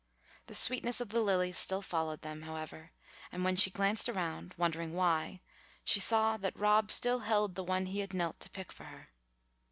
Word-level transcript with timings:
The 0.47 0.55
sweetness 0.55 0.99
of 0.99 1.09
the 1.09 1.19
lilies 1.19 1.59
still 1.59 1.83
followed 1.83 2.23
them, 2.23 2.41
however, 2.41 2.91
and 3.31 3.43
when 3.43 3.55
she 3.55 3.69
glanced 3.69 4.09
around, 4.09 4.55
wondering 4.57 4.95
why, 4.95 5.41
she 5.83 5.99
saw 5.99 6.37
that 6.37 6.57
Rob 6.57 6.89
still 6.89 7.19
held 7.19 7.53
the 7.53 7.63
one 7.63 7.85
he 7.85 7.99
had 7.99 8.15
knelt 8.15 8.39
to 8.39 8.49
pick 8.49 8.71
for 8.71 8.85
her. 8.85 9.09